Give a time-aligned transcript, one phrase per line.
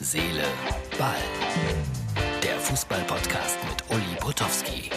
[0.00, 0.44] Seele,
[0.96, 1.16] Ball.
[2.40, 4.90] Der Fußball-Podcast mit Uli Potowski.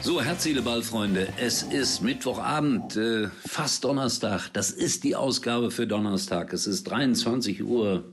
[0.00, 1.26] So, Herz, Seele, Ball, Freunde.
[1.36, 4.50] Es ist Mittwochabend, äh, fast Donnerstag.
[4.52, 6.52] Das ist die Ausgabe für Donnerstag.
[6.52, 8.04] Es ist 23.30 Uhr.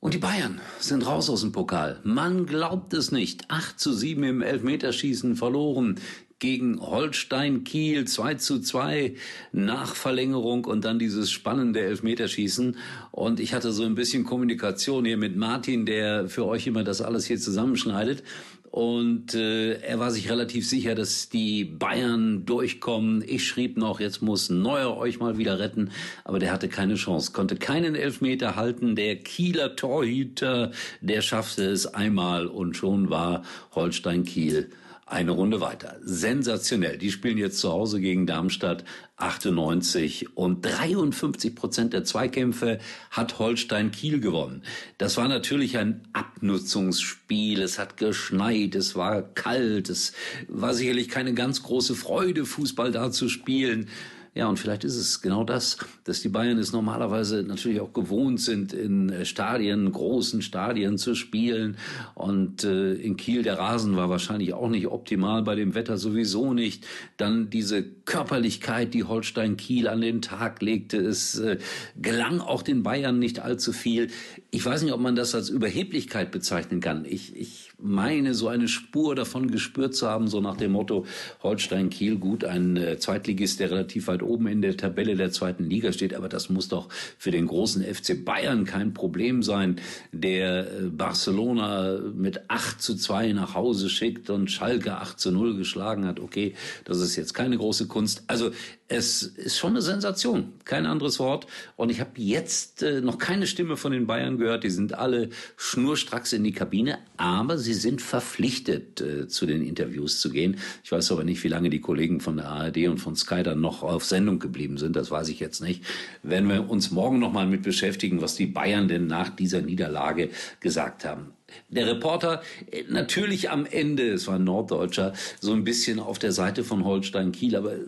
[0.00, 2.00] Und die Bayern sind raus aus dem Pokal.
[2.02, 3.48] Man glaubt es nicht.
[3.48, 6.00] 8 zu 7 im Elfmeterschießen verloren
[6.40, 9.14] gegen Holstein Kiel 2 zu 2
[9.52, 12.76] nach Verlängerung und dann dieses spannende Elfmeterschießen.
[13.12, 17.02] Und ich hatte so ein bisschen Kommunikation hier mit Martin, der für euch immer das
[17.02, 18.24] alles hier zusammenschneidet.
[18.70, 23.22] Und äh, er war sich relativ sicher, dass die Bayern durchkommen.
[23.26, 25.90] Ich schrieb noch, jetzt muss Neuer euch mal wieder retten.
[26.24, 28.94] Aber der hatte keine Chance, konnte keinen Elfmeter halten.
[28.94, 30.70] Der Kieler Torhüter,
[31.00, 33.42] der schaffte es einmal und schon war
[33.74, 34.70] Holstein Kiel
[35.10, 35.96] eine Runde weiter.
[36.02, 36.96] Sensationell.
[36.96, 38.84] Die spielen jetzt zu Hause gegen Darmstadt
[39.16, 42.78] 98 und 53 Prozent der Zweikämpfe
[43.10, 44.62] hat Holstein Kiel gewonnen.
[44.98, 47.60] Das war natürlich ein Abnutzungsspiel.
[47.60, 50.12] Es hat geschneit, es war kalt, es
[50.48, 53.88] war sicherlich keine ganz große Freude, Fußball da zu spielen.
[54.32, 58.40] Ja, und vielleicht ist es genau das, dass die Bayern es normalerweise natürlich auch gewohnt
[58.40, 61.76] sind, in äh, Stadien, großen Stadien zu spielen.
[62.14, 66.54] Und äh, in Kiel der Rasen war wahrscheinlich auch nicht optimal, bei dem Wetter sowieso
[66.54, 66.86] nicht.
[67.16, 71.58] Dann diese Körperlichkeit, die Holstein Kiel an den Tag legte, es äh,
[71.94, 74.08] gelang auch den Bayern nicht allzu viel.
[74.50, 77.04] Ich weiß nicht, ob man das als Überheblichkeit bezeichnen kann.
[77.04, 81.06] Ich, ich meine, so eine Spur davon gespürt zu haben, so nach dem Motto
[81.44, 85.70] Holstein Kiel, gut, ein äh, Zweitligist, der relativ weit oben in der Tabelle der zweiten
[85.70, 86.12] Liga steht.
[86.12, 89.76] Aber das muss doch für den großen FC Bayern kein Problem sein,
[90.10, 95.56] der äh, Barcelona mit 8 zu 2 nach Hause schickt und Schalke 8 zu 0
[95.56, 96.18] geschlagen hat.
[96.18, 96.54] Okay,
[96.84, 97.99] das ist jetzt keine große Kunst.
[98.26, 98.52] Also
[98.90, 101.46] es ist schon eine Sensation, kein anderes Wort.
[101.76, 104.64] Und ich habe jetzt äh, noch keine Stimme von den Bayern gehört.
[104.64, 110.18] Die sind alle schnurstracks in die Kabine, aber sie sind verpflichtet, äh, zu den Interviews
[110.18, 110.56] zu gehen.
[110.82, 113.60] Ich weiß aber nicht, wie lange die Kollegen von der ARD und von Sky dann
[113.60, 114.96] noch auf Sendung geblieben sind.
[114.96, 115.84] Das weiß ich jetzt nicht.
[116.24, 120.30] Werden wir uns morgen noch mal mit beschäftigen, was die Bayern denn nach dieser Niederlage
[120.58, 121.32] gesagt haben
[121.68, 126.32] der Reporter äh, natürlich am Ende, es war ein Norddeutscher, so ein bisschen auf der
[126.32, 127.78] Seite von Holstein Kiel, aber äh,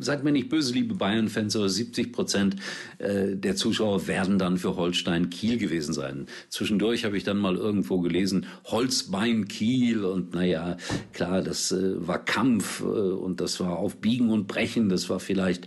[0.00, 2.56] seid mir nicht böse, liebe Bayern-Fans, aber 70 Prozent
[2.98, 6.26] äh, der Zuschauer werden dann für Holstein Kiel gewesen sein.
[6.48, 10.76] Zwischendurch habe ich dann mal irgendwo gelesen, Holzbein Kiel und naja,
[11.12, 15.66] klar, das war Kampf und das war auf Biegen und Brechen, das war vielleicht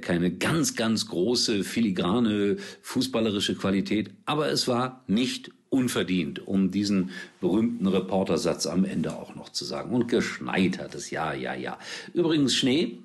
[0.00, 7.10] keine ganz, ganz große, filigrane fußballerische Qualität, aber es war nicht unverdient, um diesen
[7.40, 9.94] berühmten Reportersatz am Ende auch noch zu sagen.
[9.94, 11.78] Und geschneit hat es, ja, ja, ja.
[12.12, 12.98] Übrigens Schnee,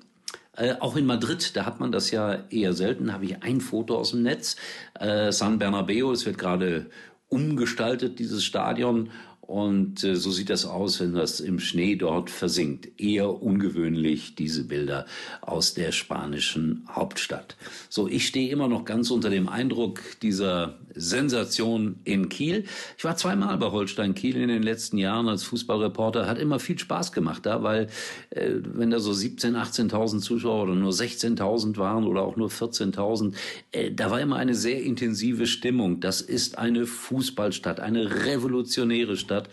[0.56, 3.96] äh, auch in Madrid, da hat man das ja eher selten, habe ich ein Foto
[3.96, 4.56] aus dem Netz.
[4.98, 6.86] Äh, San Bernabeo, es wird gerade
[7.28, 9.10] umgestaltet, dieses Stadion.
[9.40, 13.00] Und äh, so sieht das aus, wenn das im Schnee dort versinkt.
[13.00, 15.06] Eher ungewöhnlich, diese Bilder
[15.40, 17.56] aus der spanischen Hauptstadt.
[17.88, 22.64] So, ich stehe immer noch ganz unter dem Eindruck dieser Sensation in Kiel.
[22.96, 26.26] Ich war zweimal bei Holstein Kiel in den letzten Jahren als Fußballreporter.
[26.26, 27.88] Hat immer viel Spaß gemacht da, weil
[28.30, 33.34] äh, wenn da so 17.000, 18.000 Zuschauer oder nur 16.000 waren oder auch nur 14.000,
[33.72, 36.00] äh, da war immer eine sehr intensive Stimmung.
[36.00, 39.48] Das ist eine Fußballstadt, eine revolutionäre Stadt.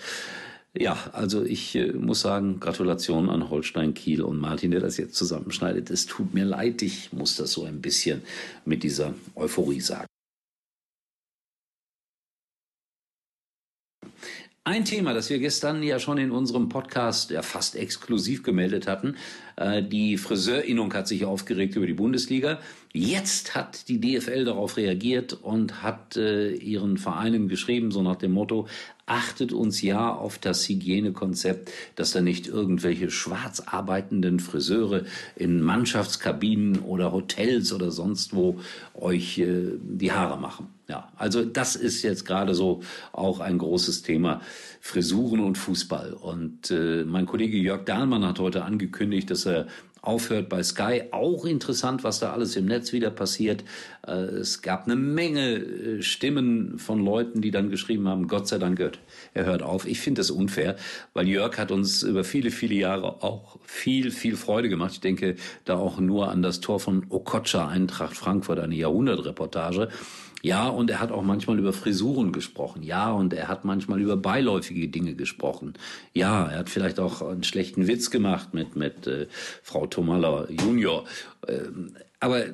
[0.76, 5.16] Ja, also ich äh, muss sagen, Gratulation an Holstein Kiel und Martin, der das jetzt
[5.16, 5.92] zusammenschneidet.
[5.92, 8.24] Es tut mir leid, ich muss das so ein bisschen
[8.66, 10.08] mit dieser Euphorie sagen.
[14.66, 19.18] Ein Thema, das wir gestern ja schon in unserem Podcast ja fast exklusiv gemeldet hatten,
[19.58, 22.60] die Friseurinnung hat sich aufgeregt über die Bundesliga.
[22.96, 28.34] Jetzt hat die DFL darauf reagiert und hat äh, ihren Vereinen geschrieben, so nach dem
[28.34, 28.68] Motto,
[29.08, 35.06] achtet uns ja auf das Hygienekonzept, dass da nicht irgendwelche schwarz arbeitenden Friseure
[35.36, 38.60] in Mannschaftskabinen oder Hotels oder sonst wo
[38.94, 40.68] euch äh, die Haare machen.
[40.88, 42.82] Ja, also das ist jetzt gerade so
[43.14, 44.42] auch ein großes Thema
[44.82, 46.14] Frisuren und Fußball.
[46.14, 49.66] Und äh, mein Kollege Jörg Dahlmann hat heute angekündigt, dass er
[50.04, 51.04] aufhört bei Sky.
[51.12, 53.64] Auch interessant, was da alles im Netz wieder passiert.
[54.06, 58.60] Äh, es gab eine Menge äh, Stimmen von Leuten, die dann geschrieben haben, Gott sei
[58.60, 58.80] Dank,
[59.34, 59.88] er hört auf.
[59.88, 60.76] Ich finde das unfair,
[61.14, 64.92] weil Jörg hat uns über viele, viele Jahre auch viel, viel Freude gemacht.
[64.94, 69.88] Ich denke da auch nur an das Tor von Okocha, Eintracht Frankfurt, eine Jahrhundertreportage.
[70.46, 72.84] Ja, und er hat auch manchmal über Frisuren gesprochen.
[72.84, 75.74] Ja, und er hat manchmal über beiläufige Dinge gesprochen.
[76.14, 79.28] Ja, er hat vielleicht auch einen schlechten Witz gemacht mit, mit äh,
[79.62, 81.06] Frau Tomalla Junior.
[81.48, 82.46] Ähm, aber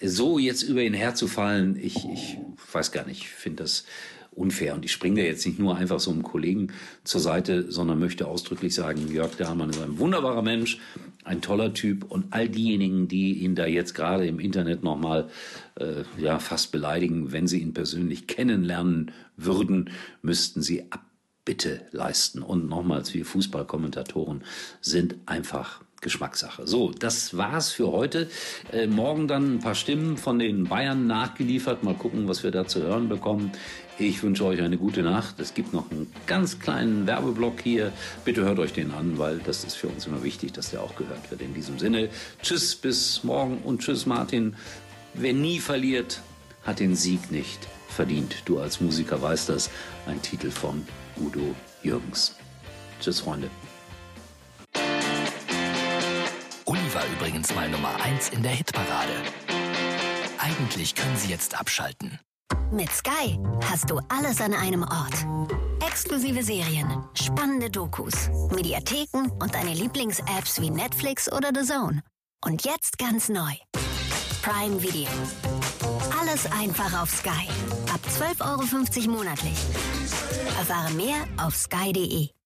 [0.00, 2.38] so jetzt über ihn herzufallen, ich, ich
[2.72, 3.84] weiß gar nicht, ich finde das
[4.32, 4.74] unfair.
[4.74, 6.68] Und ich springe da jetzt nicht nur einfach so einem Kollegen
[7.04, 10.78] zur Seite, sondern möchte ausdrücklich sagen, Jörg Dahlmann ist ein wunderbarer Mensch,
[11.24, 12.04] ein toller Typ.
[12.04, 15.28] Und all diejenigen, die ihn da jetzt gerade im Internet nochmal
[15.76, 19.90] äh, ja, fast beleidigen, wenn sie ihn persönlich kennenlernen würden,
[20.22, 22.42] müssten sie Abbitte leisten.
[22.42, 24.44] Und nochmals, wir Fußballkommentatoren
[24.80, 26.66] sind einfach Geschmackssache.
[26.66, 28.30] So, das war's für heute.
[28.72, 31.84] Äh, morgen dann ein paar Stimmen von den Bayern nachgeliefert.
[31.84, 33.52] Mal gucken, was wir da zu hören bekommen.
[33.98, 35.38] Ich wünsche euch eine gute Nacht.
[35.40, 37.92] Es gibt noch einen ganz kleinen Werbeblock hier.
[38.24, 40.96] Bitte hört euch den an, weil das ist für uns immer wichtig, dass der auch
[40.96, 41.42] gehört wird.
[41.42, 42.08] In diesem Sinne,
[42.42, 44.56] tschüss, bis morgen und tschüss, Martin.
[45.12, 46.22] Wer nie verliert,
[46.64, 48.36] hat den Sieg nicht verdient.
[48.46, 49.68] Du als Musiker weißt das.
[50.06, 50.86] Ein Titel von
[51.18, 52.36] Udo Jürgens.
[53.00, 53.50] Tschüss, Freunde.
[57.40, 59.14] Übrigens mal Nummer 1 in der Hitparade.
[60.38, 62.20] Eigentlich können Sie jetzt abschalten.
[62.70, 65.26] Mit Sky hast du alles an einem Ort.
[65.86, 72.02] Exklusive Serien, spannende Dokus, Mediatheken und deine Lieblings-Apps wie Netflix oder The Zone.
[72.44, 73.54] Und jetzt ganz neu.
[74.42, 75.08] Prime Video.
[76.20, 77.48] Alles einfach auf Sky.
[77.90, 79.56] Ab 12,50 Euro monatlich.
[80.58, 82.30] Erfahre mehr auf sky.de.